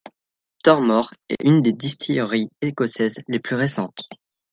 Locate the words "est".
1.29-1.43